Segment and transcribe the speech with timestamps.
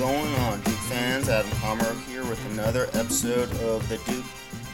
[0.00, 1.28] going on, Duke fans?
[1.28, 4.24] Adam Palmer here with another episode of the Duke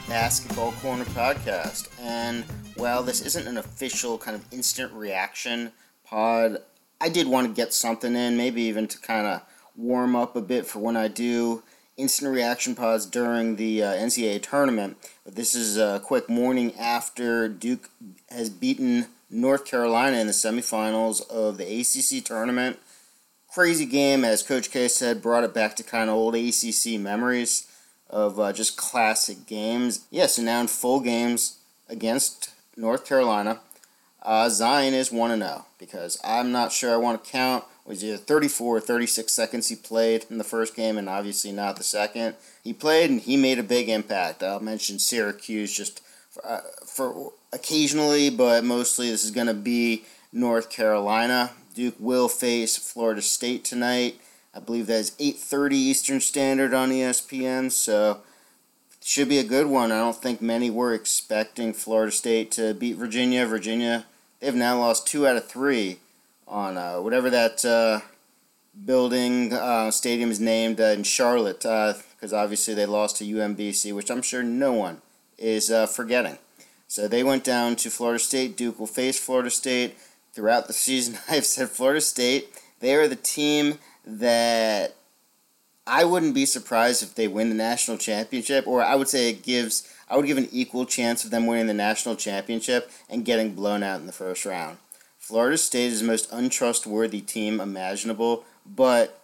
[0.07, 1.89] Basketball Corner podcast.
[2.01, 2.45] And
[2.77, 5.73] while this isn't an official kind of instant reaction
[6.05, 6.59] pod,
[7.01, 9.41] I did want to get something in, maybe even to kind of
[9.75, 11.61] warm up a bit for when I do
[11.97, 14.95] instant reaction pods during the uh, NCAA tournament.
[15.25, 17.89] But this is a quick morning after Duke
[18.29, 22.79] has beaten North Carolina in the semifinals of the ACC tournament.
[23.57, 27.65] Crazy game, as Coach K said, brought it back to kind of old ACC memories
[28.07, 30.05] of uh, just classic games.
[30.11, 31.57] Yes, yeah, so now in full games
[31.89, 33.61] against North Carolina,
[34.21, 38.17] uh, Zion is 1 0 because I'm not sure I want to count was either
[38.17, 42.35] 34 or 36 seconds he played in the first game, and obviously not the second.
[42.63, 44.43] He played and he made a big impact.
[44.43, 50.03] I'll mention Syracuse just for, uh, for occasionally, but mostly this is going to be
[50.31, 51.53] North Carolina.
[51.77, 54.19] Duke will face Florida State tonight.
[54.51, 58.21] I believe that is 8:30 Eastern Standard on ESPN, so
[59.03, 59.91] should be a good one.
[59.91, 63.45] I don't think many were expecting Florida State to beat Virginia.
[63.45, 64.07] Virginia,
[64.39, 65.99] they've now lost two out of three
[66.47, 67.99] on uh, whatever that uh,
[68.83, 73.93] building uh, stadium is named uh, in Charlotte, because uh, obviously they lost to UMBC,
[73.93, 75.03] which I'm sure no one
[75.37, 76.39] is uh, forgetting.
[76.87, 78.57] So they went down to Florida State.
[78.57, 79.95] Duke will face Florida State
[80.37, 81.17] throughout the season.
[81.29, 82.49] I've said Florida State.
[82.79, 84.95] They are the team that
[85.87, 89.43] I wouldn't be surprised if they win the national championship, or I would say it
[89.43, 89.91] gives.
[90.09, 93.83] I would give an equal chance of them winning the national championship and getting blown
[93.83, 94.77] out in the first round.
[95.17, 99.19] Florida State is the most untrustworthy team imaginable, but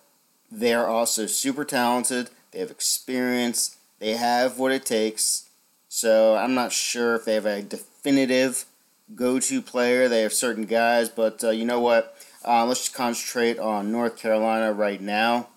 [0.51, 2.31] they are also super talented.
[2.51, 3.77] They have experience.
[3.99, 5.47] They have what it takes.
[5.87, 8.65] So I'm not sure if they have a definitive
[9.15, 10.07] go-to player.
[10.07, 12.15] They have certain guys, but uh, you know what?
[12.45, 15.47] Uh, let's just concentrate on North Carolina right now.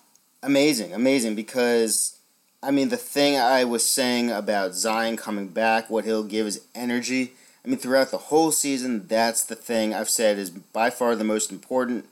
[0.42, 2.18] Amazing, amazing because
[2.62, 6.64] I mean the thing I was saying about Zion coming back, what he'll give is
[6.74, 7.32] energy
[7.66, 11.24] I mean, throughout the whole season, that's the thing I've said is by far the
[11.24, 12.06] most important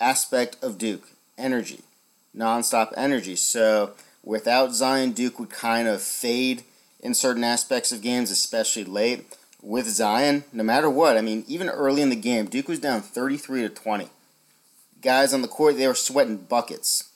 [0.00, 1.82] aspect of Duke energy,
[2.36, 3.36] nonstop energy.
[3.36, 3.92] So
[4.24, 6.64] without Zion, Duke would kind of fade
[6.98, 9.32] in certain aspects of games, especially late.
[9.62, 13.02] With Zion, no matter what, I mean, even early in the game, Duke was down
[13.02, 14.08] 33 to 20.
[15.02, 17.10] Guys on the court, they were sweating buckets.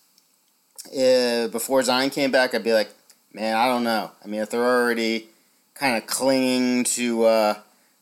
[0.89, 2.91] Uh, before Zion came back, I'd be like,
[3.33, 4.11] man, I don't know.
[4.23, 5.29] I mean, if they're already
[5.75, 7.55] kind of clinging to uh,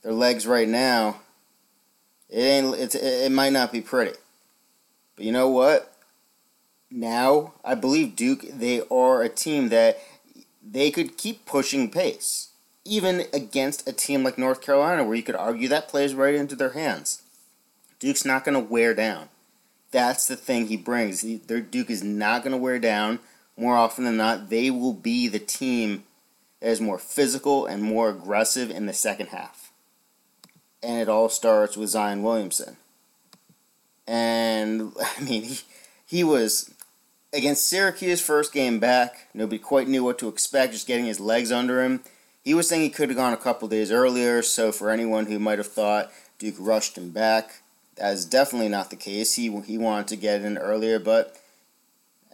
[0.02, 1.20] their legs right now,
[2.28, 2.74] it ain't.
[2.76, 4.16] It's, it might not be pretty.
[5.16, 5.94] But you know what?
[6.90, 8.42] Now I believe Duke.
[8.42, 9.98] They are a team that
[10.62, 12.48] they could keep pushing pace,
[12.84, 16.56] even against a team like North Carolina, where you could argue that plays right into
[16.56, 17.22] their hands.
[17.98, 19.28] Duke's not going to wear down.
[19.92, 21.20] That's the thing he brings.
[21.20, 23.20] He, their Duke is not going to wear down.
[23.56, 26.04] More often than not, they will be the team
[26.60, 29.70] that is more physical and more aggressive in the second half.
[30.82, 32.76] And it all starts with Zion Williamson.
[34.06, 35.60] And, I mean, he,
[36.04, 36.74] he was
[37.32, 39.28] against Syracuse first game back.
[39.34, 42.02] Nobody quite knew what to expect, just getting his legs under him.
[42.42, 45.38] He was saying he could have gone a couple days earlier, so for anyone who
[45.38, 47.62] might have thought Duke rushed him back,
[47.96, 49.34] that is definitely not the case.
[49.34, 51.36] He, he wanted to get in earlier, but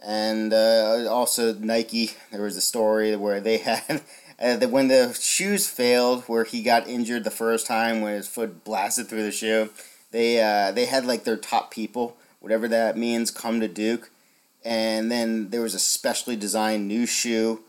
[0.03, 2.11] and uh, also Nike.
[2.31, 4.01] There was a story where they had
[4.41, 8.63] uh, when the shoes failed, where he got injured the first time when his foot
[8.63, 9.69] blasted through the shoe.
[10.11, 14.09] They uh, they had like their top people, whatever that means, come to Duke,
[14.65, 17.61] and then there was a specially designed new shoe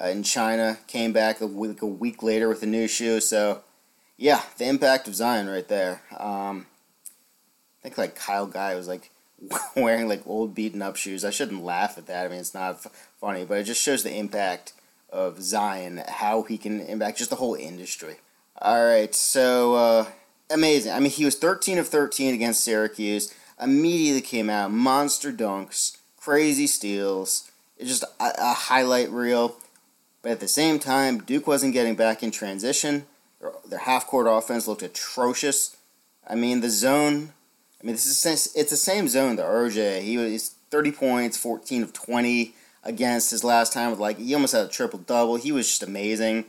[0.00, 0.78] uh, in China.
[0.86, 3.20] Came back a week, a week later with a new shoe.
[3.20, 3.62] So,
[4.16, 6.02] yeah, the impact of Zion right there.
[6.18, 6.66] Um,
[7.80, 9.10] I think like Kyle Guy was like
[9.76, 11.24] wearing like old beaten up shoes.
[11.24, 12.26] I shouldn't laugh at that.
[12.26, 14.72] I mean, it's not f- funny, but it just shows the impact
[15.10, 18.16] of Zion, how he can impact just the whole industry.
[18.60, 20.06] All right, so uh,
[20.50, 20.92] amazing.
[20.92, 23.32] I mean, he was 13 of 13 against Syracuse.
[23.60, 27.50] Immediately came out, monster dunks, crazy steals.
[27.76, 29.56] It's just a, a highlight reel.
[30.22, 33.06] But at the same time, Duke wasn't getting back in transition.
[33.40, 35.76] Their, their half court offense looked atrocious.
[36.28, 37.32] I mean, the zone
[37.80, 40.02] I mean, this is it's the same zone that RJ.
[40.02, 44.52] He was 30 points, 14 of 20 against his last time with like he almost
[44.52, 45.36] had a triple double.
[45.36, 46.46] He was just amazing.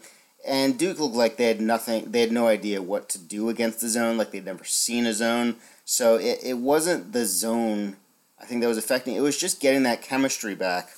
[0.48, 2.12] And Duke looked like they had nothing.
[2.12, 4.18] They had no idea what to do against the zone.
[4.18, 5.58] Like they'd never seen a zone.
[5.86, 7.98] So it, it wasn't the zone.
[8.42, 9.16] I think that was affecting.
[9.16, 10.90] It was just getting that chemistry back.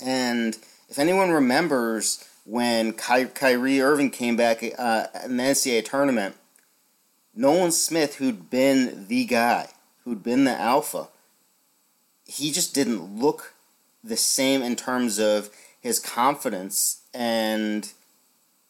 [0.00, 0.56] And
[0.94, 6.36] if anyone remembers when Ky- Kyrie Irving came back uh, in the NCAA tournament
[7.34, 9.70] Nolan Smith, who'd been the guy,
[10.04, 11.08] who'd been the alpha,
[12.26, 13.54] he just didn't look
[14.04, 15.50] the same in terms of
[15.80, 17.92] his confidence and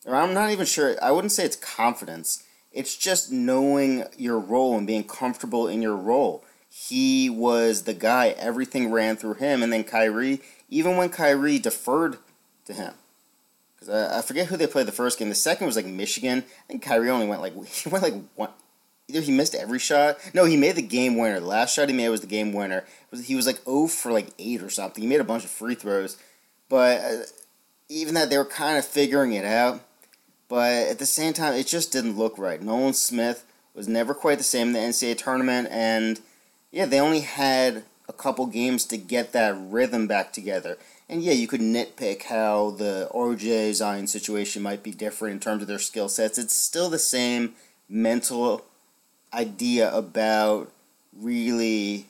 [0.06, 2.42] or I'm not even sure I wouldn't say it's confidence.
[2.72, 6.42] It's just knowing your role and being comfortable in your role.
[6.70, 10.40] He was the guy, everything ran through him and then Kyrie,
[10.74, 12.18] even when Kyrie deferred
[12.66, 12.94] to him.
[13.78, 15.28] Cuz I, I forget who they played the first game.
[15.28, 16.44] The second was like Michigan.
[16.46, 18.50] I think Kyrie only went like he went like one
[19.08, 20.18] either he missed every shot.
[20.32, 21.40] No, he made the game winner.
[21.40, 22.84] The last shot he made was the game winner.
[23.22, 25.02] He was like 0 for like 8 or something.
[25.02, 26.16] He made a bunch of free throws.
[26.68, 27.22] But uh,
[27.88, 29.80] even that, they were kind of figuring it out.
[30.48, 32.62] But at the same time, it just didn't look right.
[32.62, 33.44] Nolan Smith
[33.74, 35.68] was never quite the same in the NCAA tournament.
[35.70, 36.20] And
[36.70, 40.78] yeah, they only had a couple games to get that rhythm back together.
[41.08, 45.62] And yeah, you could nitpick how the RJ Zion situation might be different in terms
[45.62, 46.38] of their skill sets.
[46.38, 47.54] It's still the same
[47.88, 48.64] mental
[49.32, 50.70] idea about
[51.16, 52.06] really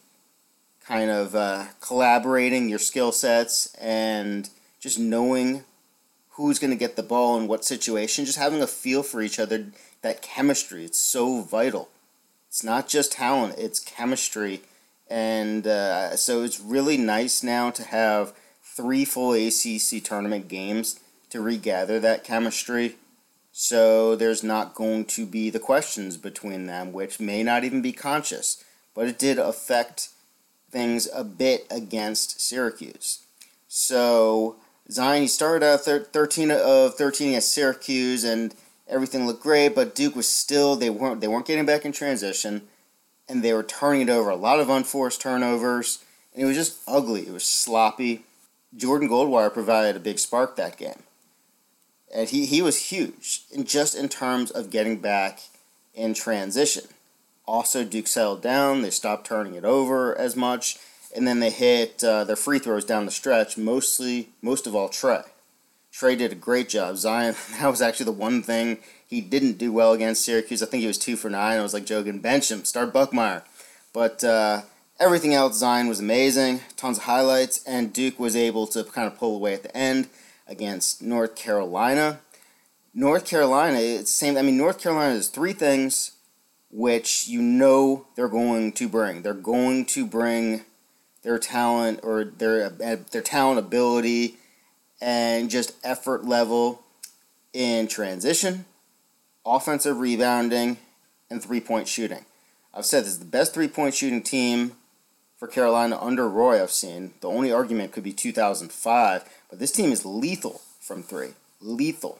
[0.86, 4.50] kind of uh, collaborating your skill sets and
[4.80, 5.64] just knowing
[6.30, 9.38] who's going to get the ball in what situation, just having a feel for each
[9.38, 9.66] other,
[10.02, 11.88] that chemistry, it's so vital.
[12.48, 14.62] It's not just talent, it's chemistry.
[15.08, 20.98] And uh, so it's really nice now to have three full ACC tournament games
[21.30, 22.96] to regather that chemistry
[23.56, 27.92] so there's not going to be the questions between them, which may not even be
[27.92, 28.64] conscious.
[28.96, 30.08] But it did affect
[30.72, 33.20] things a bit against Syracuse.
[33.68, 34.56] So
[34.90, 38.56] Zion, he started out 13 of 13 at Syracuse, and
[38.88, 39.76] everything looked great.
[39.76, 42.62] But Duke was still they weren't they weren't getting back in transition,
[43.28, 44.30] and they were turning it over.
[44.30, 47.26] A lot of unforced turnovers, and it was just ugly.
[47.26, 48.22] It was sloppy.
[48.76, 51.02] Jordan Goldwire provided a big spark that game
[52.14, 55.40] and he, he was huge in just in terms of getting back
[55.94, 56.84] in transition.
[57.46, 58.82] Also, Duke settled down.
[58.82, 60.78] They stopped turning it over as much,
[61.14, 63.58] and then they hit uh, their free throws down the stretch.
[63.58, 65.22] Mostly, most of all, Trey.
[65.92, 66.96] Trey did a great job.
[66.96, 68.78] Zion, that was actually the one thing
[69.14, 70.62] he didn't do well against Syracuse.
[70.62, 71.58] I think he was two for nine.
[71.58, 73.42] I was like, joking, bench him, start Buckmire.
[73.92, 74.62] But uh,
[74.98, 76.60] everything else, Zion was amazing.
[76.76, 80.08] Tons of highlights, and Duke was able to kind of pull away at the end
[80.46, 82.20] against North Carolina.
[82.92, 84.36] North Carolina, it's same.
[84.36, 86.12] I mean, North Carolina is three things
[86.76, 89.22] which you know they're going to bring.
[89.22, 90.62] They're going to bring
[91.22, 94.36] their talent or their their talent, ability,
[95.00, 96.82] and just effort level
[97.52, 98.64] in transition,
[99.46, 100.78] offensive rebounding,
[101.30, 102.24] and three point shooting.
[102.72, 104.72] I've said this is the best three point shooting team
[105.36, 107.12] for Carolina under Roy I've seen.
[107.20, 111.30] The only argument could be 2005, but this team is lethal from three.
[111.60, 112.18] Lethal.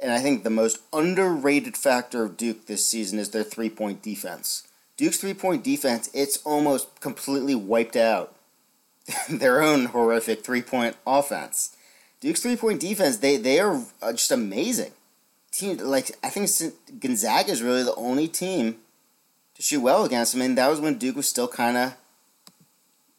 [0.00, 4.02] And I think the most underrated factor of Duke this season is their three point
[4.02, 4.68] defense.
[4.96, 8.34] Duke's three point defense, it's almost completely wiped out
[9.30, 11.76] their own horrific three point offense.
[12.20, 14.92] Duke's three point defense, they, they are uh, just amazing.
[15.52, 16.48] Team like I think
[17.00, 18.76] Gonzaga is really the only team
[19.54, 21.94] to shoot well against them, and that was when Duke was still kind of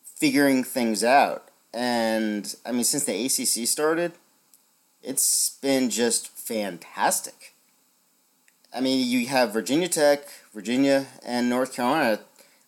[0.03, 1.49] figuring things out.
[1.73, 4.13] And I mean, since the ACC started,
[5.03, 7.53] it's been just fantastic.
[8.73, 12.19] I mean, you have Virginia Tech, Virginia, and North Carolina,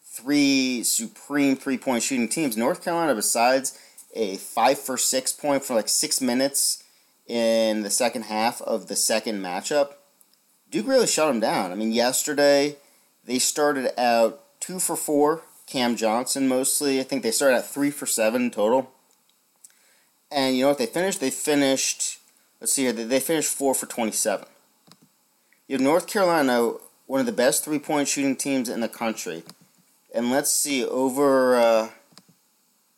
[0.03, 2.57] three supreme three point shooting teams.
[2.57, 3.77] North Carolina, besides
[4.13, 6.80] a five for six point for like six minutes
[7.31, 9.93] in the second half of the second matchup,
[10.69, 11.71] Duke really shut them down.
[11.71, 12.75] I mean, yesterday
[13.23, 16.99] they started out two for four Cam Johnson mostly.
[16.99, 18.91] I think they started at three for seven total.
[20.29, 21.21] And you know what they finished?
[21.21, 22.19] They finished,
[22.59, 24.45] let's see here, they finished four for 27.
[25.69, 26.73] You have North Carolina,
[27.07, 29.43] one of the best three point shooting teams in the country.
[30.13, 31.89] And let's see, over, uh,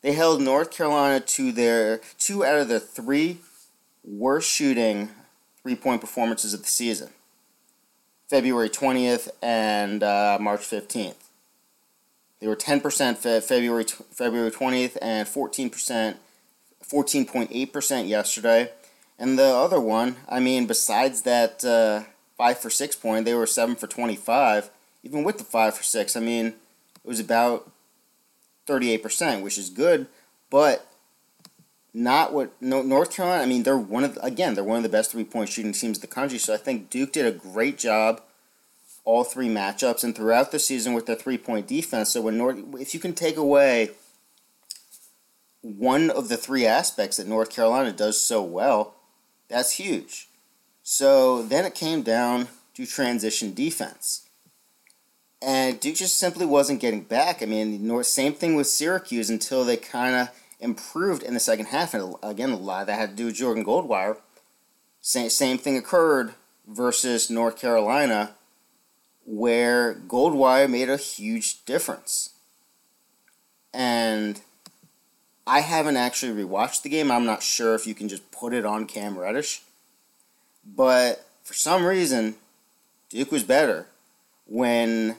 [0.02, 3.38] they held North Carolina to their two out of the three
[4.04, 5.10] worst shooting
[5.62, 7.10] three point performances of the season
[8.28, 11.14] February 20th and uh, March 15th.
[12.40, 16.16] They were 10% February February 20th and 14%
[16.84, 18.70] 14.8% yesterday.
[19.18, 22.04] And the other one, I mean, besides that uh,
[22.36, 24.70] 5 for 6 point, they were 7 for 25.
[25.02, 26.54] Even with the 5 for 6, I mean, it
[27.04, 27.70] was about
[28.66, 30.06] 38%, which is good,
[30.50, 30.86] but
[31.94, 33.42] not what no, North Carolina.
[33.42, 35.72] I mean, they're one of the, again, they're one of the best three point shooting
[35.72, 36.38] teams in the country.
[36.38, 38.20] So I think Duke did a great job
[39.04, 42.10] all three matchups and throughout the season with their three point defense.
[42.10, 43.90] So when North, if you can take away
[45.60, 48.94] one of the three aspects that North Carolina does so well,
[49.48, 50.28] that's huge.
[50.82, 54.28] So then it came down to transition defense.
[55.40, 57.42] And Duke just simply wasn't getting back.
[57.42, 61.66] I mean, North, same thing with Syracuse until they kind of improved in the second
[61.66, 61.94] half.
[61.94, 64.18] And again, a lot of that had to do with Jordan Goldwire.
[65.00, 66.34] Same, same thing occurred
[66.66, 68.34] versus North Carolina,
[69.26, 72.30] where Goldwire made a huge difference.
[73.72, 74.40] And
[75.46, 77.10] I haven't actually rewatched the game.
[77.10, 79.62] I'm not sure if you can just put it on Cam Reddish.
[80.64, 82.36] But for some reason,
[83.10, 83.86] Duke was better
[84.46, 85.16] when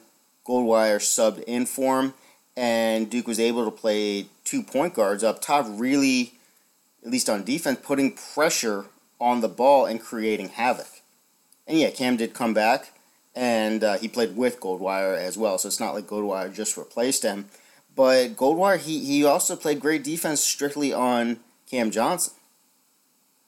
[0.48, 2.14] Goldwire subbed in for him,
[2.58, 6.34] and Duke was able to play two point guards up top, really,
[7.04, 8.86] at least on defense, putting pressure
[9.20, 10.88] on the ball and creating havoc.
[11.68, 12.92] And yeah, Cam did come back,
[13.36, 17.24] and uh, he played with Goldwire as well, so it's not like Goldwire just replaced
[17.24, 17.46] him.
[17.96, 22.34] But Goldwire, he, he also played great defense strictly on Cam Johnson.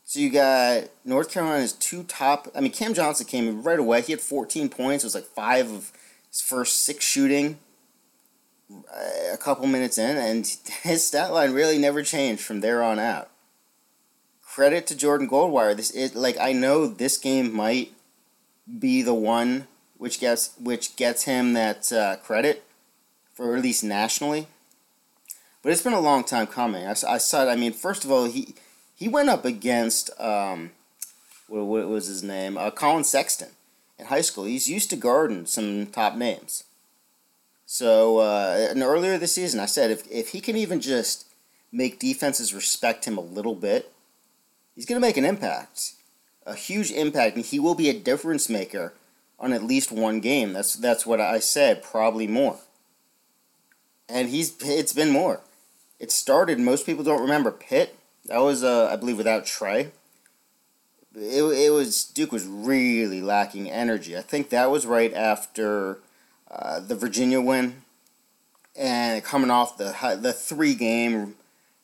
[0.06, 2.48] So you got North Carolina's two top.
[2.56, 4.02] I mean, Cam Johnson came in right away.
[4.02, 5.04] He had 14 points.
[5.04, 5.92] It was like five of
[6.30, 7.60] his first six shooting
[9.32, 10.46] a couple minutes in, and
[10.84, 13.30] his stat line really never changed from there on out.
[14.44, 15.76] Credit to Jordan Goldwire.
[15.76, 17.92] This is like I know this game might
[18.80, 22.64] be the one which gets which gets him that uh, credit
[23.34, 24.48] for at least nationally.
[25.62, 26.86] But it's been a long time coming.
[26.86, 27.50] I, I saw.
[27.50, 28.56] I mean, first of all, he
[28.96, 30.72] he went up against um,
[31.48, 32.58] what, what was his name?
[32.58, 33.50] Uh, Collin Sexton
[34.00, 34.46] in high school.
[34.46, 36.64] He's used to guarding some top names.
[37.68, 41.28] So uh, and earlier this season, I said if if he can even just
[41.72, 43.92] make defenses respect him a little bit,
[44.74, 45.94] he's going to make an impact,
[46.46, 48.94] a huge impact, and he will be a difference maker
[49.40, 50.54] on at least one game.
[50.54, 52.58] That's that's what I said, probably more.
[54.10, 55.42] And he's it's been more.
[56.00, 56.60] It started.
[56.60, 57.98] Most people don't remember Pitt
[58.28, 59.92] that was, uh, I believe, without Trey.
[61.16, 64.16] It, it was Duke was really lacking energy.
[64.16, 66.00] I think that was right after
[66.52, 67.82] uh, the Virginia win,
[68.76, 71.36] and coming off the the three game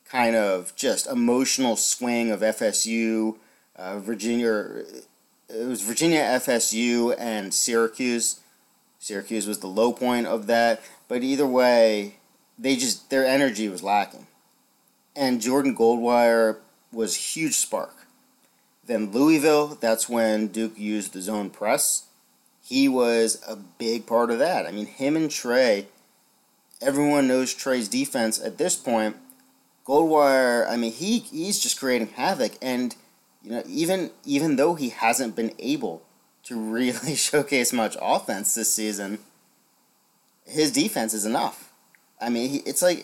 [0.05, 3.38] kind of just emotional swing of FSU,
[3.75, 4.84] uh, Virginia.
[5.50, 8.39] It was Virginia, FSU, and Syracuse.
[9.00, 12.15] Syracuse was the low point of that, but either way,
[12.58, 14.27] they just their energy was lacking
[15.15, 16.58] and Jordan Goldwire
[16.91, 17.96] was huge spark.
[18.86, 22.05] Then Louisville, that's when Duke used the zone press.
[22.65, 24.65] He was a big part of that.
[24.65, 25.88] I mean, him and Trey,
[26.82, 29.17] everyone knows Trey's defense at this point.
[29.86, 32.96] Goldwire, I mean, he he's just creating havoc, and
[33.43, 36.03] you know, even even though he hasn't been able
[36.43, 39.20] to really showcase much offense this season,
[40.46, 41.74] his defense is enough.
[42.22, 43.03] I mean, he, it's like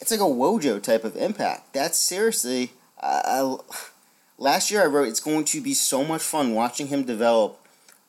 [0.00, 1.74] it's like a Wojo type of impact.
[1.74, 2.72] That's seriously.
[3.00, 3.56] I,
[4.38, 7.61] last year I wrote it's going to be so much fun watching him develop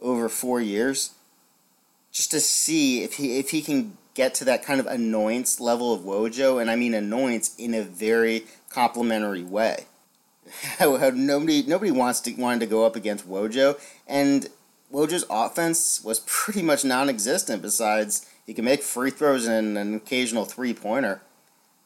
[0.03, 1.12] over four years,
[2.12, 5.93] just to see if he if he can get to that kind of annoyance level
[5.93, 9.86] of Wojo, and I mean annoyance in a very complimentary way.
[10.79, 14.50] Nobody nobody wants to wanted to go up against Wojo, and
[14.91, 17.62] Wojo's offense was pretty much non-existent.
[17.62, 21.22] Besides, he can make free throws and an occasional three pointer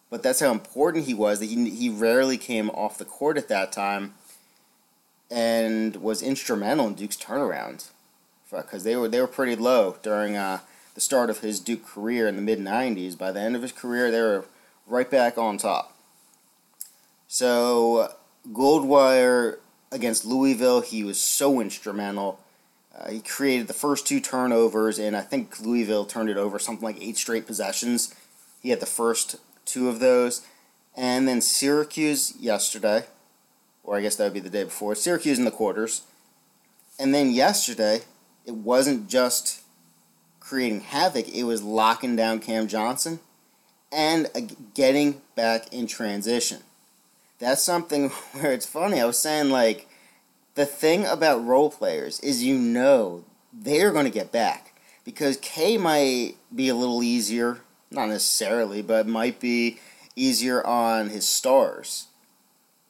[0.10, 1.40] but that's how important he was.
[1.40, 4.14] That he he rarely came off the court at that time,
[5.30, 7.90] and was instrumental in Duke's turnaround,
[8.52, 10.60] because they were they were pretty low during uh,
[10.94, 13.18] the start of his Duke career in the mid '90s.
[13.18, 14.46] By the end of his career, they were
[14.86, 15.96] right back on top.
[17.28, 18.14] So
[18.52, 19.58] Goldwire
[19.92, 22.40] against Louisville, he was so instrumental.
[22.98, 26.84] Uh, he created the first two turnovers, and I think Louisville turned it over something
[26.84, 28.16] like eight straight possessions.
[28.62, 30.46] He had the first two of those.
[30.96, 33.06] And then Syracuse yesterday,
[33.84, 36.02] or I guess that would be the day before, Syracuse in the quarters.
[36.98, 38.02] And then yesterday,
[38.48, 39.62] it wasn't just
[40.40, 43.20] creating havoc, it was locking down Cam Johnson
[43.92, 44.28] and
[44.74, 46.60] getting back in transition.
[47.38, 49.00] That's something where it's funny.
[49.00, 49.88] I was saying, like,
[50.56, 54.74] the thing about role players is you know they're going to get back
[55.06, 57.60] because K might be a little easier
[57.92, 59.80] not necessarily, but might be
[60.16, 62.08] easier on his stars.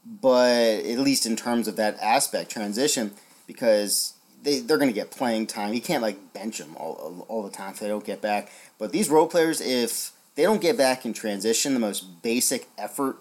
[0.05, 3.11] But at least in terms of that aspect, transition,
[3.45, 4.13] because
[4.47, 5.73] they, they're to get playing time.
[5.73, 8.49] You can't like bench them all, all the time if they don't get back.
[8.79, 13.17] But these role players, if they don't get back in transition, the most basic effort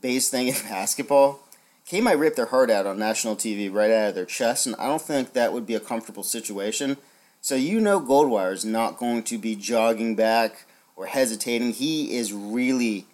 [0.00, 1.38] based thing in basketball,
[1.86, 4.74] K might rip their heart out on national TV right out of their chest, and
[4.76, 6.96] I don't think that would be a comfortable situation.
[7.40, 11.74] So you know Goldwire is not going to be jogging back or hesitating.
[11.74, 13.06] He is really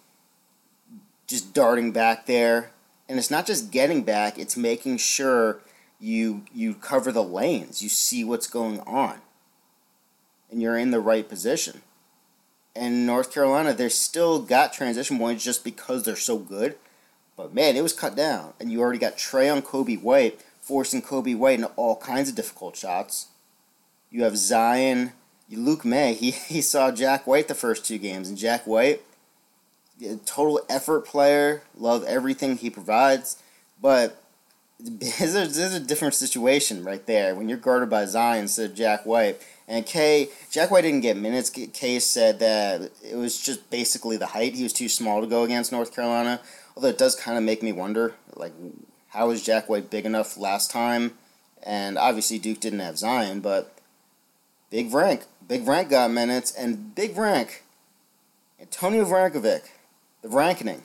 [1.27, 2.71] just darting back there.
[3.07, 5.59] And it's not just getting back, it's making sure
[6.03, 7.81] you you cover the lanes.
[7.81, 9.21] You see what's going on.
[10.51, 11.81] And you're in the right position.
[12.75, 16.75] And North Carolina, they still got transition points just because they're so good.
[17.37, 18.53] But man, it was cut down.
[18.59, 22.35] And you already got Trey on Coby White, forcing Coby White into all kinds of
[22.35, 23.27] difficult shots.
[24.11, 25.13] You have Zion,
[25.47, 26.13] you Luke Maye.
[26.13, 28.27] He, he saw Jack White the first two games.
[28.27, 29.01] And Jack White,
[30.05, 33.41] a total effort player, love everything he provides.
[33.81, 34.22] But
[34.99, 38.75] there's a, there's a different situation right there when you're guarded by Zion instead of
[38.75, 39.41] Jack White.
[39.65, 41.49] And Kay, Jack White didn't get minutes.
[41.49, 44.55] Kay said that it was just basically the height.
[44.55, 46.41] He was too small to go against North Carolina.
[46.75, 48.51] Although it does kind of make me wonder, like,
[49.09, 51.13] how was Jack White big enough last time?
[51.61, 53.77] And obviously Duke didn't have Zion, but
[54.69, 57.59] Big Vrank, Big Vrank got minutes, and Big Vrank,
[58.59, 59.69] Antonio Vrankovic,
[60.23, 60.81] the Vrankening,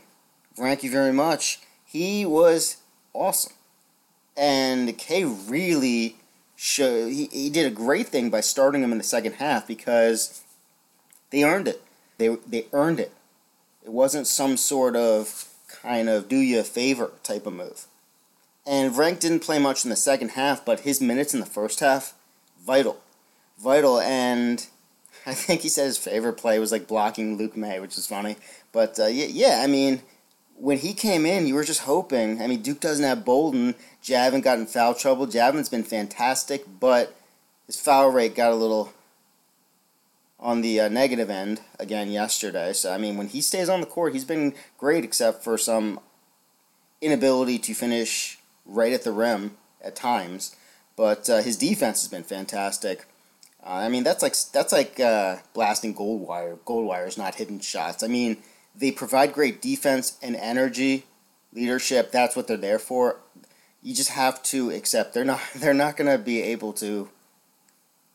[0.55, 1.61] thank you very much.
[1.85, 2.77] He was
[3.15, 3.55] awesome,
[4.39, 6.17] and Kay really
[6.57, 10.43] show he, he did a great thing by starting him in the second half because
[11.31, 11.83] they earned it.
[12.19, 13.13] They they earned it.
[13.85, 15.49] It wasn't some sort of
[15.83, 17.87] kind of do you a favor type of move.
[18.67, 21.81] And Vrank didn't play much in the second half, but his minutes in the first
[21.81, 22.15] half,
[22.65, 23.01] vital.
[23.59, 24.67] Vital and
[25.27, 28.37] I think he said his favorite play was like blocking Luke Maye, which is funny.
[28.73, 30.03] But uh, yeah, yeah, I mean,
[30.61, 32.43] when he came in, you were just hoping.
[32.43, 33.75] I mean, Duke doesn't have Bolden.
[34.03, 35.27] Javin got in foul trouble.
[35.27, 37.15] Javin's been fantastic, but
[37.67, 38.93] his foul rate got a little
[40.41, 42.73] on the uh, negative end again yesterday.
[42.73, 46.01] So, I mean, when he stays on the court, he's been great, except for some
[47.01, 50.55] inability to finish right at the rim at times.
[50.97, 53.07] But uh, his defense has been fantastic.
[53.65, 56.59] Uh, I mean, that's like that's like uh, blasting Goldwire.
[56.61, 58.03] Goldwire is not hitting shots.
[58.03, 58.39] I mean,
[58.79, 61.05] they provide great defense and energy,
[61.53, 62.13] leadership.
[62.13, 63.17] That's what they're there for.
[63.83, 67.09] You just have to accept they're not they're not going to be able to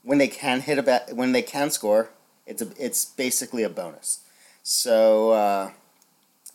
[0.03, 2.09] when they can hit a bat, when they can score.
[2.45, 4.19] It's a it's basically a bonus.
[4.63, 5.71] So uh,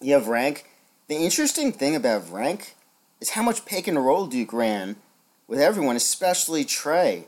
[0.01, 0.67] you have rank.
[1.09, 2.75] The interesting thing about rank
[3.21, 4.97] is how much pick and roll Duke ran
[5.47, 7.27] with everyone, especially Trey.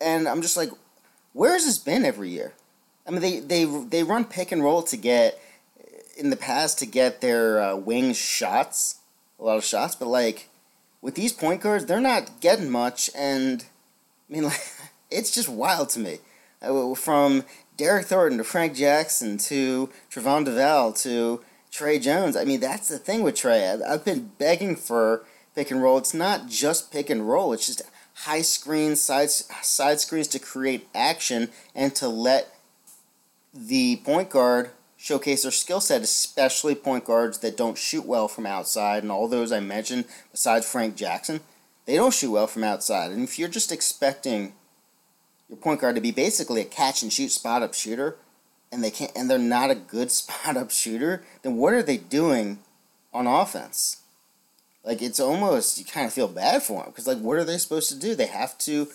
[0.00, 0.70] And I'm just like,
[1.32, 2.54] where has this been every year?
[3.06, 5.38] I mean, they they they run pick and roll to get
[6.22, 9.00] in the past to get their uh, wings shots,
[9.38, 10.48] a lot of shots, but like
[11.00, 13.64] with these point guards, they're not getting much, and
[14.30, 14.60] I mean, like
[15.10, 16.18] it's just wild to me.
[16.62, 17.42] Uh, from
[17.76, 22.36] Derryck Thornton to Frank Jackson to Trevon Duval to Tre Jones.
[22.36, 23.68] I mean, that's the thing with Trey.
[23.68, 25.24] I've, I've been begging for
[25.56, 25.98] pick and roll.
[25.98, 27.52] It's not just pick and roll.
[27.52, 27.82] It's just
[28.14, 32.54] high screens, side side screens to create action and to let
[33.52, 34.70] the point guard
[35.02, 39.02] showcase their skill set, especially point guards that don't shoot well from outside.
[39.02, 41.40] And all those I mentioned, besides Frank Jackson,
[41.86, 43.10] they don't shoot well from outside.
[43.10, 44.52] And if you're just expecting
[45.48, 48.16] your point guard to be basically a catch and shoot spot up shooter,
[48.70, 51.96] and they can't, and they're not a good spot up shooter, then what are they
[51.96, 52.60] doing
[53.12, 54.02] on offense?
[54.84, 57.58] Like it's almost you kind of feel bad for them because like what are they
[57.58, 58.14] supposed to do?
[58.14, 58.86] They have to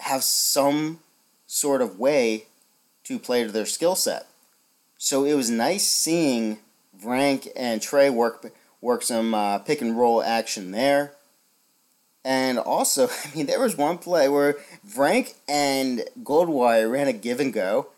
[0.00, 1.00] have some
[1.46, 2.46] sort of way
[3.04, 4.26] to play to their skill set.
[5.02, 6.58] So it was nice seeing
[7.02, 11.14] Vrank and Trey work work some uh, pick and roll action there.
[12.22, 17.40] And also, I mean, there was one play where Frank and Goldwire ran a give
[17.40, 17.88] and go,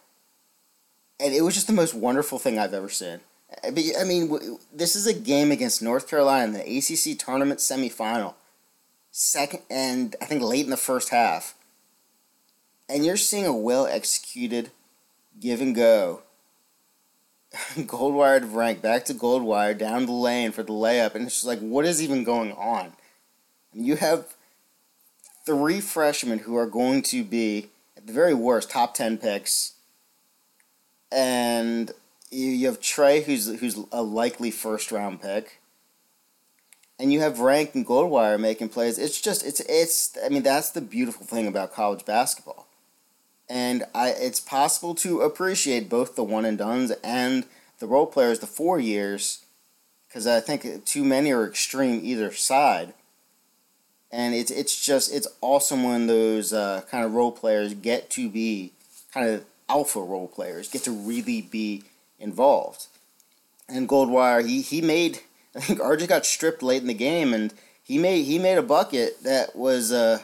[1.19, 3.19] and it was just the most wonderful thing I've ever seen.
[3.67, 8.35] I mean, this is a game against North Carolina in the ACC tournament semifinal,
[9.11, 11.57] second, and I think late in the first half,
[12.89, 14.71] and you're seeing a well executed
[15.41, 16.23] give and go
[17.77, 21.47] Goldwire to Rank, back to Goldwire, down the lane for the layup, and it's just
[21.47, 22.93] like, what is even going on?
[23.75, 24.35] You have
[25.45, 29.75] three freshmen who are going to be, at the very worst, top 10 picks,
[31.11, 31.91] and
[32.31, 35.61] you have Trey, who's, who's a likely first round pick,
[36.99, 38.99] and you have Vrank and Goldwire making plays.
[38.99, 42.67] It's just, it's, it's, I mean, that's the beautiful thing about college basketball
[43.53, 47.45] and I, it's possible to appreciate both the one and duns and
[47.81, 49.45] the role players the four years
[50.09, 52.95] because I think too many are extreme either side.
[54.11, 58.31] And it's it's just it's awesome when those uh, kind of role players get to
[58.31, 58.73] be
[59.13, 61.83] kind of alpha role players get to really be
[62.19, 62.87] involved.
[63.69, 65.21] And Goldwire he he made
[65.55, 68.63] I think RJ got stripped late in the game and he made he made a
[68.63, 70.21] bucket that was uh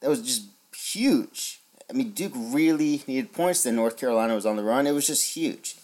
[0.00, 1.60] that was just huge
[1.94, 3.62] I mean, Duke really needed points.
[3.62, 4.88] Then North Carolina was on the run.
[4.88, 5.76] It was just huge.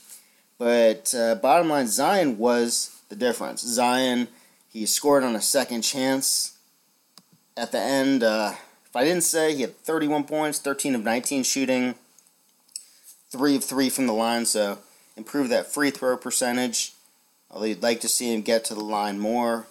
[0.58, 3.62] But uh, bottom line, Zion was the difference.
[3.62, 4.26] Zion,
[4.72, 6.58] he scored on a second chance
[7.56, 8.24] at the end.
[8.24, 11.94] Uh, if I didn't say, he had 31 points, 13 of 19 shooting,
[13.30, 14.78] three of three from the line, so
[15.16, 16.92] improved that free throw percentage.
[17.52, 19.68] Although you'd like to see him get to the line more.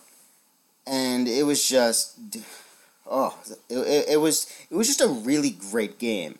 [0.87, 2.17] And it was just,
[3.09, 3.37] oh,
[3.69, 6.39] it, it, it was it was just a really great game.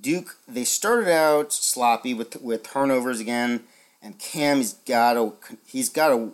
[0.00, 3.64] Duke they started out sloppy with with turnovers again,
[4.00, 5.34] and Cam's got to
[5.66, 6.32] he's got to.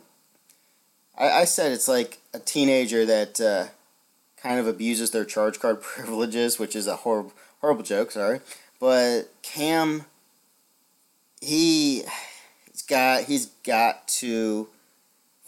[1.18, 3.66] I, I said it's like a teenager that uh,
[4.36, 8.10] kind of abuses their charge card privileges, which is a horrible horrible joke.
[8.10, 8.40] Sorry,
[8.78, 10.04] but Cam,
[11.40, 12.02] he
[12.70, 14.68] he's got he's got to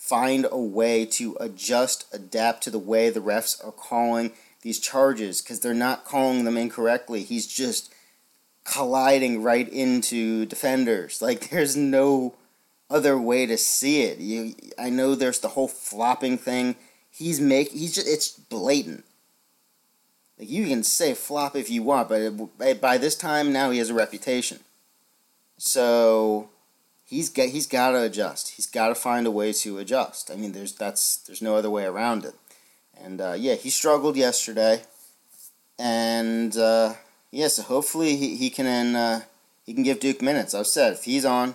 [0.07, 4.31] find a way to adjust, adapt to the way the refs are calling
[4.63, 7.25] these charges because they're not calling them incorrectly.
[7.25, 7.93] He's just
[8.65, 11.21] colliding right into defenders.
[11.27, 12.37] Like there's no
[12.89, 14.19] other way to see it.
[14.19, 16.77] You, I know there's the whole flopping thing.
[17.11, 19.05] He's make he's just it's blatant.
[20.39, 23.91] Like you can say flop if you want, but by this time now he has
[23.91, 24.61] a reputation.
[25.59, 26.51] So
[27.07, 28.51] he's got he's got to adjust.
[28.51, 30.31] He's got to find a way to adjust.
[30.31, 32.35] I mean, there's that's there's no other way around it.
[32.99, 34.83] And uh, yeah, he struggled yesterday,
[35.79, 36.95] and uh,
[37.31, 39.23] yeah, so hopefully he, he can uh,
[39.65, 40.55] he can give Duke minutes.
[40.55, 41.55] I've said if he's on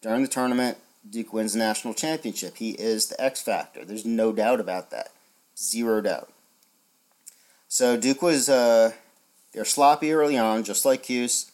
[0.00, 2.56] during the tournament, Duke wins the national championship.
[2.56, 3.84] He is the X factor.
[3.84, 5.10] There's no doubt about that.
[5.56, 6.30] Zero doubt.
[7.68, 8.92] So Duke was uh,
[9.52, 11.50] they're sloppy early on, just like Cuse.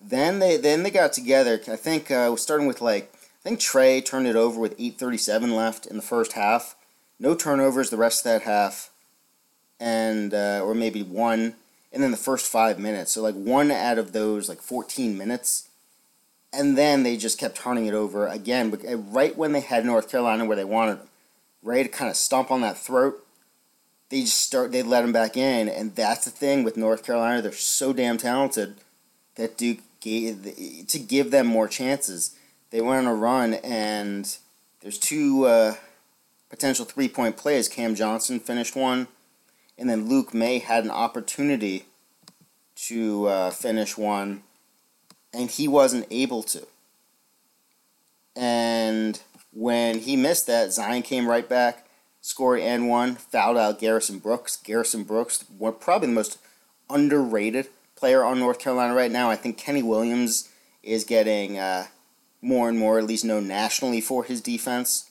[0.00, 1.60] Then they then they got together.
[1.68, 5.86] I think uh, starting with like I think Trey turned it over with 8:37 left
[5.86, 6.76] in the first half.
[7.18, 8.90] No turnovers the rest of that half,
[9.78, 11.54] and uh, or maybe one,
[11.92, 13.12] and then the first five minutes.
[13.12, 15.68] So like one out of those like 14 minutes,
[16.52, 18.72] and then they just kept turning it over again.
[18.88, 21.08] Uh, right when they had North Carolina where they wanted them,
[21.62, 23.22] ready to kind of stomp on that throat
[24.10, 27.40] they just start they let them back in, and that's the thing with North Carolina.
[27.40, 28.74] They're so damn talented
[29.36, 32.34] that Duke gave to give them more chances.
[32.70, 34.36] They went on a run, and
[34.80, 35.74] there's two uh,
[36.48, 37.68] potential three point plays.
[37.68, 39.08] Cam Johnson finished one,
[39.78, 41.86] and then Luke Maye had an opportunity
[42.86, 44.42] to uh, finish one,
[45.32, 46.66] and he wasn't able to.
[48.36, 49.20] And
[49.52, 51.86] when he missed that, Zion came right back
[52.20, 54.56] scored and one, fouled out Garrison Brooks.
[54.56, 55.44] Garrison Brooks,
[55.80, 56.38] probably the most
[56.88, 57.68] underrated
[58.00, 59.30] player on North Carolina right now.
[59.30, 60.48] I think Kenny Williams
[60.82, 61.86] is getting uh,
[62.42, 65.10] more and more, at least known nationally, for his defense.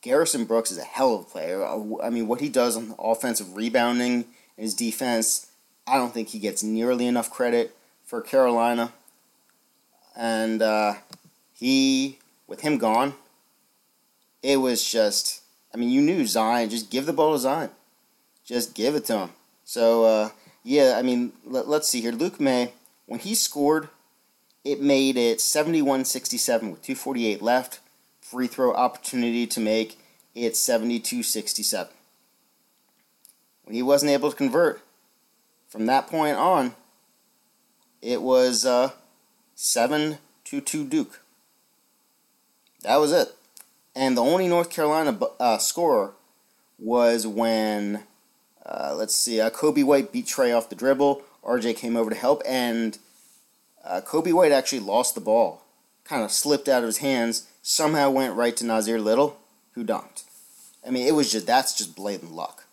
[0.00, 1.62] Garrison Brooks is a hell of a player.
[1.62, 4.24] Uh, I mean, what he does on offensive rebounding and
[4.56, 5.48] his defense,
[5.86, 8.92] I don't think he gets nearly enough credit for Carolina.
[10.16, 10.94] And uh,
[11.52, 13.14] he, with him gone,
[14.42, 15.40] it was just
[15.72, 16.68] I mean, you knew Zion.
[16.68, 17.70] Just give the ball to Zion.
[18.44, 19.30] Just give it to him.
[19.64, 20.30] So, uh,
[20.62, 22.12] yeah, I mean, let, us see here.
[22.12, 22.72] Luke Maye,
[23.06, 23.88] when he scored,
[24.64, 27.80] it made it 71 67 with 248 left.
[28.20, 29.98] Free throw opportunity to make
[30.34, 31.92] it 72 67.
[33.64, 34.82] When he wasn't able to convert,
[35.68, 36.74] from that point on,
[38.02, 38.90] it was uh,
[39.54, 41.20] 7 2 2 Duke.
[42.82, 43.34] That was it.
[43.94, 46.14] And the only North Carolina uh, scorer
[46.78, 48.04] was when,
[48.70, 51.22] uh, let's see, uh, Coby White beat Trey off the dribble.
[51.44, 52.98] RJ came over to help, and
[53.84, 55.64] uh, Coby White actually lost the ball.
[56.04, 59.38] Kind of slipped out of his hands, somehow went right to Nassir Little,
[59.72, 60.24] who dunked.
[60.86, 62.64] I mean, it was just, that's just blatant luck.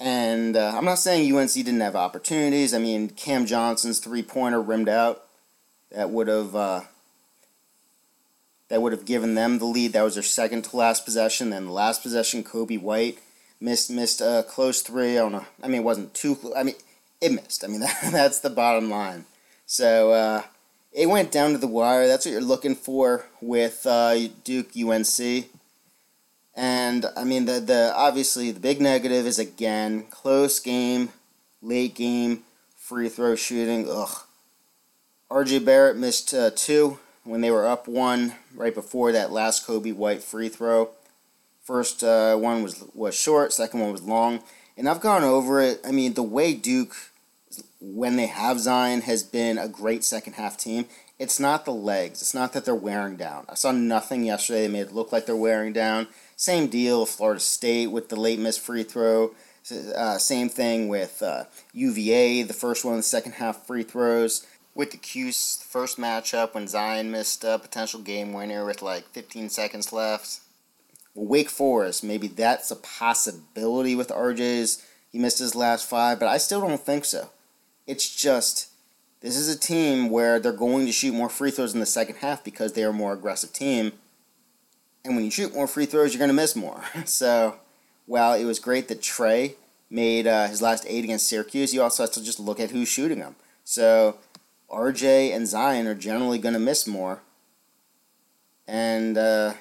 [0.00, 2.72] And uh, I'm not saying UNC didn't have opportunities.
[2.72, 5.24] I mean, Cam Johnson's three pointer rimmed out.
[5.90, 6.82] That would have uh,
[8.68, 9.94] that would have given them the lead.
[9.94, 11.50] That was their second to last possession.
[11.50, 13.18] Then the last possession, Coby White
[13.60, 15.12] missed missed a close three.
[15.12, 15.46] I don't know.
[15.62, 16.36] I mean, it wasn't too.
[16.36, 16.54] Close.
[16.56, 16.76] I mean,
[17.20, 17.64] it missed.
[17.64, 19.24] I mean, that, that's the bottom line.
[19.66, 20.42] So uh,
[20.92, 22.06] it went down to the wire.
[22.06, 25.46] That's what you're looking for with uh, Duke UNC.
[26.54, 31.10] And I mean, the the obviously the big negative is again close game,
[31.62, 32.42] late game,
[32.76, 33.86] free throw shooting.
[33.88, 34.24] Ugh.
[35.30, 39.94] RJ Barrett missed uh, two when they were up one right before that last Coby
[39.94, 40.90] White free throw.
[41.68, 44.40] First uh, one was was short, second one was long,
[44.78, 45.82] and I've gone over it.
[45.86, 46.96] I mean, the way Duke,
[47.78, 50.86] when they have Zion, has been a great second half team.
[51.18, 52.22] It's not the legs.
[52.22, 53.44] It's not that they're wearing down.
[53.50, 56.08] I saw nothing yesterday that made it look like they're wearing down.
[56.36, 59.32] Same deal, Florida State with the late miss free throw.
[59.94, 64.90] Uh, same thing with uh, UVA, the first one, the second half free throws with
[64.92, 69.92] the Cuse first matchup when Zion missed a potential game winner with like 15 seconds
[69.92, 70.40] left.
[71.18, 74.84] Wake Forest, maybe that's a possibility with RJ's.
[75.10, 77.30] He missed his last five, but I still don't think so.
[77.86, 78.68] It's just
[79.20, 82.16] this is a team where they're going to shoot more free throws in the second
[82.16, 83.92] half because they are a more aggressive team.
[85.04, 86.84] And when you shoot more free throws, you're going to miss more.
[87.04, 87.56] so,
[88.06, 89.56] while it was great that Trey
[89.90, 92.88] made uh, his last eight against Syracuse, you also have to just look at who's
[92.88, 93.34] shooting them.
[93.64, 94.18] So,
[94.70, 97.22] RJ and Zion are generally going to miss more.
[98.66, 99.54] And, uh,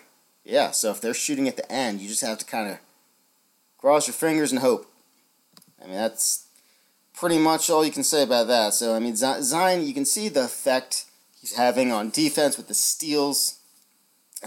[0.47, 2.77] yeah, so if they're shooting at the end, you just have to kind of
[3.77, 4.89] cross your fingers and hope.
[5.81, 6.47] I mean, that's
[7.13, 8.73] pretty much all you can say about that.
[8.73, 11.05] So, I mean, Zion, you can see the effect
[11.39, 13.59] he's having on defense with the steals.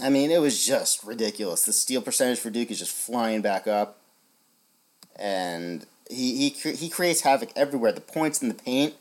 [0.01, 1.65] I mean, it was just ridiculous.
[1.65, 3.99] The steal percentage for Duke is just flying back up.
[5.17, 7.91] And he, he, he creates havoc everywhere.
[7.91, 8.95] The points in the paint,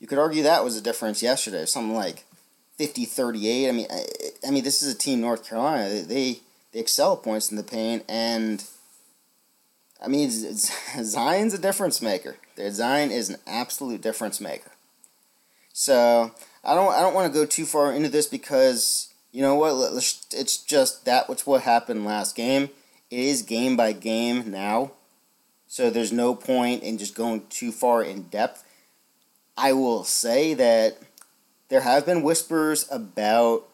[0.00, 1.64] you could argue that was a difference yesterday.
[1.64, 2.24] Something like
[2.80, 3.68] 50 38.
[3.68, 4.04] I mean, I,
[4.48, 5.90] I mean, this is a team, North Carolina.
[6.02, 6.40] They,
[6.72, 8.06] they, excel points in the paint.
[8.08, 8.64] And
[10.02, 10.30] I mean,
[11.02, 12.38] Zion's a difference maker.
[12.70, 14.70] Zion is an absolute difference maker.
[15.74, 16.30] So
[16.64, 19.92] I don't I don't want to go too far into this because you know what?
[19.92, 22.70] It's just that what's what happened last game.
[23.10, 24.92] It is game by game now,
[25.66, 28.64] so there's no point in just going too far in depth.
[29.54, 30.96] I will say that
[31.70, 33.66] there have been whispers about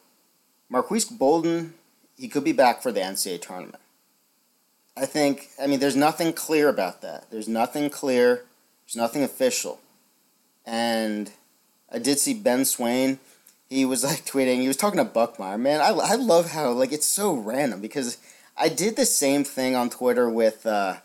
[0.68, 1.74] Marques Bolden.
[2.16, 3.82] He could be back for the NCAA tournament.
[4.96, 7.30] I think, I mean, there's nothing clear about that.
[7.30, 8.44] There's nothing clear.
[8.86, 9.80] There's nothing official.
[10.64, 11.32] And
[11.90, 13.18] I did see Ben Swain.
[13.68, 15.58] He was like tweeting, he was talking to Buckmire.
[15.58, 18.18] Man, I, I love how, like, it's so random because
[18.56, 20.96] I did the same thing on Twitter with, uh,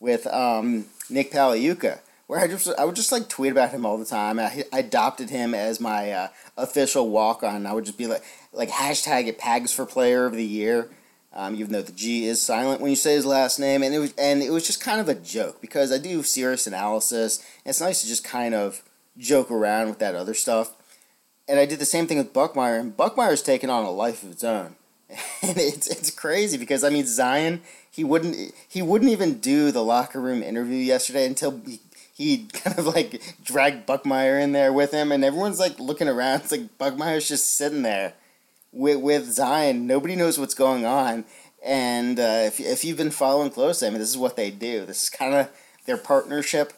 [0.00, 3.98] with um, Nick Pagliuca, where I just, I would just, like, tweet about him all
[3.98, 4.38] the time.
[4.38, 7.66] I, I adopted him as my uh, official walk-on.
[7.66, 10.90] I would just be like, like, hashtag it Pags for Player of the Year
[11.36, 13.98] um, even though the G is silent when you say his last name, and it
[13.98, 17.38] was and it was just kind of a joke because I do serious analysis.
[17.64, 18.82] And it's nice to just kind of
[19.18, 20.72] joke around with that other stuff.
[21.46, 24.32] And I did the same thing with Buckmire, and Buckmire's taken on a life of
[24.32, 24.76] its own,
[25.42, 27.60] and it's it's crazy because I mean Zion
[27.90, 31.80] he wouldn't he wouldn't even do the locker room interview yesterday until he,
[32.16, 36.42] he kind of like dragged Buckmire in there with him, and everyone's like looking around.
[36.42, 38.14] It's like Buckmire's just sitting there
[38.76, 41.24] with, with Zion, nobody knows what's going on.
[41.64, 44.84] And uh, if, if you've been following closely, I mean, this is what they do.
[44.84, 45.50] This is kind of
[45.86, 46.72] their partnership.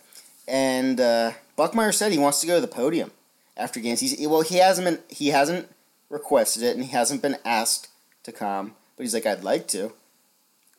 [0.46, 3.10] And uh, Buckmire said he wants to go to the podium
[3.56, 4.00] after games.
[4.00, 5.68] He's well, he hasn't been he hasn't
[6.08, 7.88] requested it, and he hasn't been asked
[8.22, 8.74] to come.
[8.96, 9.92] But he's like, I'd like to.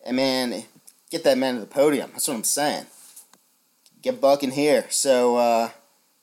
[0.04, 0.64] And man,
[1.12, 2.10] get that man to the podium.
[2.14, 2.88] That's what I'm saying.
[4.02, 4.86] Get Buck in here.
[4.90, 5.70] So uh,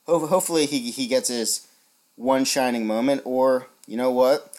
[0.06, 1.66] ho- hopefully he he gets his
[2.16, 4.56] one shining moment, or you know what?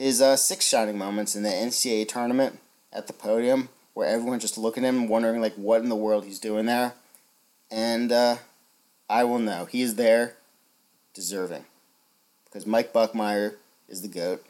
[0.00, 2.58] his uh, six shining moments in the NCAA tournament
[2.90, 6.24] at the podium, where everyone's just looking at him, wondering like what in the world
[6.24, 6.94] he's doing there,
[7.70, 8.36] and uh,
[9.10, 10.36] I will know he is there,
[11.12, 11.66] deserving,
[12.46, 13.56] because Mike Buckmire
[13.90, 14.42] is the goat.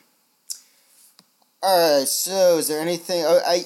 [1.64, 3.24] All right, so is there anything?
[3.26, 3.64] Oh, I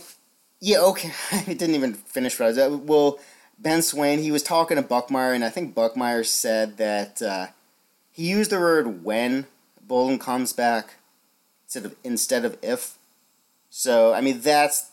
[0.61, 1.13] yeah, okay.
[1.33, 2.81] I didn't even finish what I was.
[2.81, 3.19] Well,
[3.59, 7.47] Ben Swain, he was talking to Buckmire, and I think Buckmire said that uh,
[8.13, 9.47] he used the word when
[9.81, 10.95] Bolden comes back
[11.67, 12.99] instead of instead of if.
[13.71, 14.91] So I mean that's,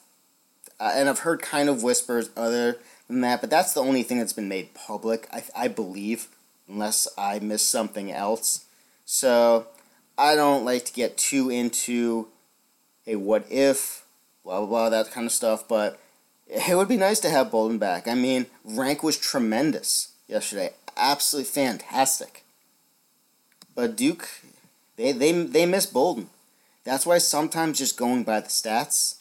[0.79, 4.19] uh, and I've heard kind of whispers other than that, but that's the only thing
[4.19, 5.27] that's been made public.
[5.31, 6.27] I I believe,
[6.67, 8.65] unless I miss something else.
[9.05, 9.67] So
[10.17, 12.27] I don't like to get too into,
[13.05, 14.05] hey, what if,
[14.43, 15.67] blah blah blah, that kind of stuff.
[15.67, 15.99] But
[16.51, 18.07] it would be nice to have Bolden back.
[18.07, 22.43] I mean, rank was tremendous yesterday, absolutely fantastic.
[23.73, 24.27] But Duke,
[24.97, 26.29] they they they miss Bolden.
[26.83, 29.19] That's why sometimes just going by the stats,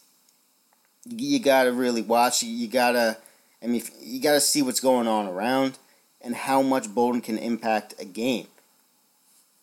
[1.04, 2.42] you gotta really watch.
[2.42, 3.18] You gotta,
[3.62, 5.78] I mean, you gotta see what's going on around
[6.20, 8.48] and how much Bolden can impact a game.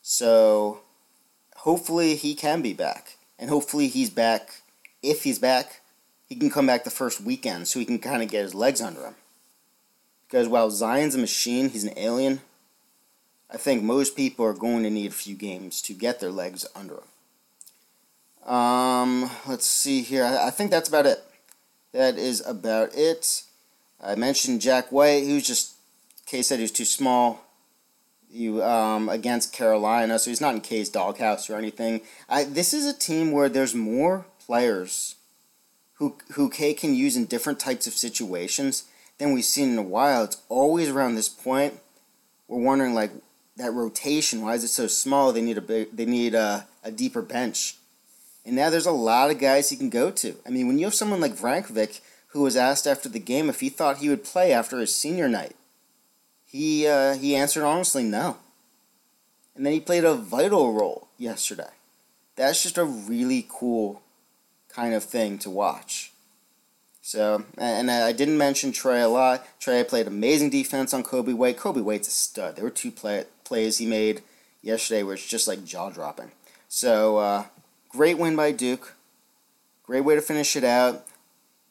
[0.02, 0.82] So,
[1.58, 4.62] hopefully he can be back, and hopefully he's back.
[5.04, 5.82] If he's back,
[6.28, 8.82] he can come back the first weekend, so he can kind of get his legs
[8.82, 9.16] under him.
[10.28, 12.42] Because while Zion's a machine, he's an alien.
[13.50, 16.66] I think most people are going to need a few games to get their legs
[16.76, 18.54] under him.
[18.54, 20.26] Um, let's see here.
[20.26, 21.24] I, I think that's about it.
[21.94, 23.44] That is about it.
[24.04, 25.76] I mentioned Jack White, who's just
[26.26, 27.42] K said he was too small.
[28.30, 32.02] You um, against Carolina, so he's not in K's doghouse or anything.
[32.28, 35.16] I this is a team where there's more players
[35.98, 38.86] who who K can use in different types of situations
[39.18, 40.24] than we've seen in a while.
[40.24, 41.80] It's always around this point.
[42.48, 43.12] We're wondering like
[43.58, 44.42] that rotation.
[44.42, 45.34] Why is it so small?
[45.34, 47.76] They need a big, they need a, a deeper bench.
[48.46, 50.36] And now there's a lot of guys he can go to.
[50.46, 53.60] I mean, when you have someone like Vrankovic, who was asked after the game if
[53.60, 55.56] he thought he would play after his senior night,
[56.46, 58.38] he uh, he answered honestly no.
[59.56, 61.72] and then he played a vital role yesterday.
[62.36, 64.02] That's just a really cool
[64.78, 66.12] kind of thing to watch.
[67.02, 69.44] So, and I didn't mention Tre a lot.
[69.60, 71.58] Tre played amazing defense on Coby White.
[71.58, 72.56] Coby White's a stud.
[72.56, 74.22] There were two play, plays he made
[74.62, 76.32] yesterday where it's just like jaw dropping.
[76.68, 77.46] So, uh,
[77.90, 78.94] great win by Duke.
[79.84, 81.06] Great way to finish it out.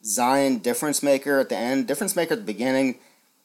[0.03, 2.95] Zion, difference maker at the end, difference maker at the beginning.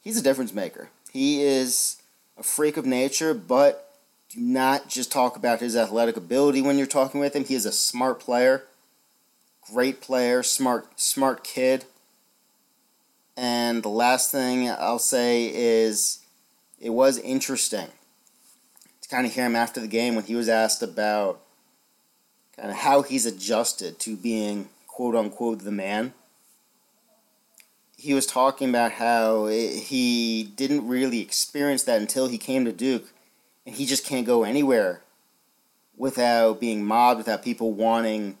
[0.01, 0.89] He's a difference maker.
[1.13, 2.01] He is
[2.37, 3.93] a freak of nature, but
[4.29, 7.45] do not just talk about his athletic ability when you're talking with him.
[7.45, 8.63] He is a smart player,
[9.71, 11.85] great player, smart smart kid.
[13.35, 16.19] And the last thing I'll say is
[16.79, 17.87] it was interesting
[19.01, 21.41] to kind of hear him after the game when he was asked about
[22.55, 26.13] kind of how he's adjusted to being quote unquote the man
[28.03, 32.73] he was talking about how it, he didn't really experience that until he came to
[32.73, 33.13] Duke,
[33.65, 34.99] and he just can't go anywhere
[35.95, 38.37] without being mobbed, without people wanting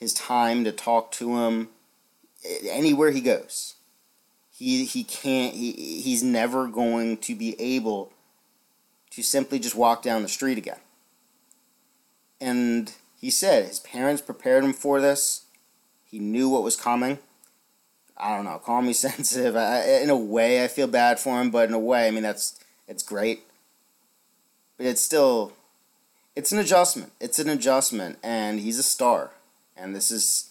[0.00, 1.68] his time to talk to him.
[2.68, 3.74] Anywhere he goes,
[4.50, 5.54] he he can't.
[5.54, 8.12] He he's never going to be able
[9.10, 10.80] to simply just walk down the street again.
[12.40, 15.44] And he said his parents prepared him for this.
[16.04, 17.18] He knew what was coming
[18.20, 19.56] I don't know, call me sensitive.
[19.56, 22.22] I, in a way, I feel bad for him, but in a way, I mean,
[22.22, 23.42] that's it's great.
[24.76, 25.52] But it's still,
[26.36, 27.12] it's an adjustment.
[27.20, 29.30] It's an adjustment, and he's a star,
[29.80, 30.50] and this is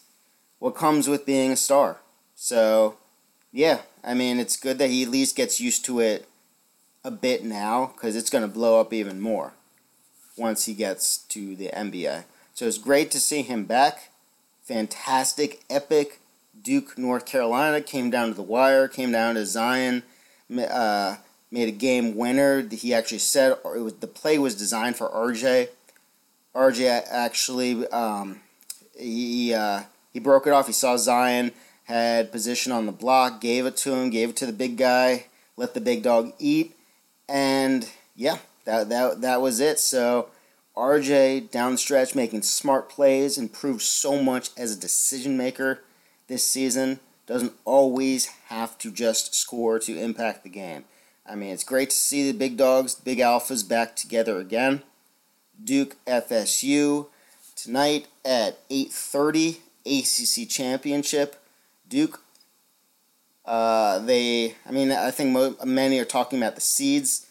[0.60, 1.98] what comes with being a star.
[2.36, 2.98] So,
[3.52, 6.28] yeah, I mean, it's good that he at least gets used to it
[7.04, 9.54] a bit now, because it's going to blow up even more
[10.38, 12.24] once he gets to the NBA.
[12.54, 14.10] So it's great to see him back.
[14.64, 16.20] Fantastic, epic
[16.62, 20.04] Duke, North Carolina, came down to the wire, came down to Zion,
[20.70, 21.16] uh,
[21.52, 22.68] made a game winner.
[22.68, 25.70] He actually said it was the play was designed for RJ.
[26.56, 28.42] RJ actually um,
[29.00, 30.68] he uh, he broke it off.
[30.68, 31.52] He saw Zion
[31.86, 35.26] had position on the block, gave it to him, gave it to the big guy,
[35.58, 36.76] let the big dog eat,
[37.28, 39.80] and yeah, that that that was it.
[39.80, 40.30] So.
[40.78, 45.82] RJ down stretch making smart plays, improved so much as a decision maker
[46.30, 50.86] this season doesn't always have to just score to impact the game.
[51.28, 54.82] I mean, it's great to see the big dogs, big alphas back together again.
[55.62, 57.08] Duke FSU
[57.64, 61.36] tonight at 8:30 ACC Championship.
[61.88, 62.22] Duke
[63.50, 67.26] uh, they I mean, I think mo- many are talking about the seeds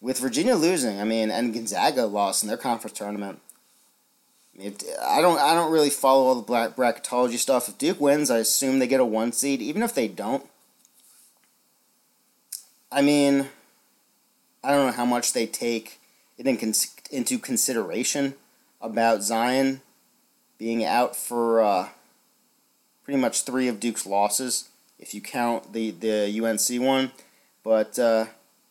[0.00, 1.00] with Virginia losing.
[1.00, 3.40] I mean, and Gonzaga lost in their conference tournament.
[4.60, 7.68] I don't I don't really follow all the black bracketology stuff.
[7.68, 9.62] If Duke wins, I assume they get a one seed.
[9.62, 10.44] Even if they don't,
[12.90, 13.48] I mean,
[14.64, 16.00] I don't know how much they take
[16.36, 16.74] it in
[17.12, 18.34] into consideration
[18.80, 19.82] about Zion
[20.58, 21.88] being out for uh,
[23.04, 27.12] pretty much three of Duke's losses, if you count the the UNC one.
[27.62, 28.26] But uh,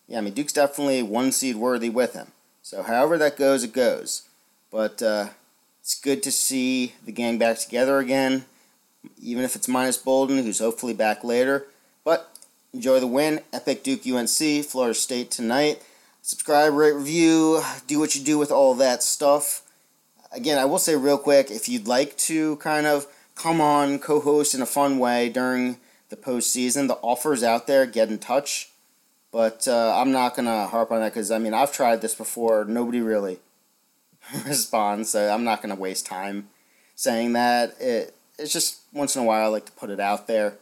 [0.08, 2.28] yeah, I mean Duke's definitely one seed worthy with him.
[2.62, 4.24] So however that goes, it goes.
[4.72, 5.30] But uh,
[5.82, 8.46] it's good to see the gang back together again,
[9.22, 11.66] even if it's minus Bolden, who's hopefully back later.
[12.04, 12.38] But
[12.74, 13.42] enjoy the win.
[13.52, 15.82] Epic Duke UNC, Florida State tonight.
[16.22, 19.64] Subscribe, rate, review, do what you do with all that stuff.
[20.32, 24.20] Again, I will say real quick if you'd like to kind of come on, co
[24.20, 25.78] host in a fun way during
[26.10, 27.86] the postseason, the offer's out there.
[27.86, 28.72] Get in touch.
[29.32, 32.16] But uh, I'm not going to harp on that because, I mean, I've tried this
[32.16, 32.66] before.
[32.66, 33.40] Nobody really
[34.46, 36.50] responds, so I'm not going to waste time
[36.96, 37.80] saying that.
[37.80, 40.56] It, it's just once in a while I like to put it out there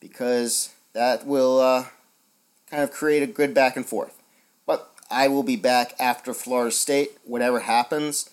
[0.00, 1.86] because that will uh,
[2.70, 4.20] kind of create a good back and forth.
[4.66, 8.28] But I will be back after Florida State, whatever happens.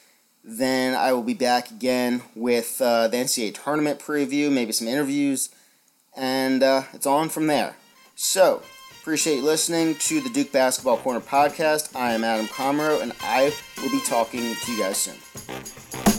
[0.49, 5.49] Then I will be back again with uh, the NCAA tournament preview, maybe some interviews,
[6.15, 7.75] and uh, it's on from there.
[8.15, 8.63] So,
[9.07, 11.95] Appreciate listening to the Duke Basketball Corner podcast.
[11.95, 16.16] I am Adam Comro, and I will be talking to you guys soon.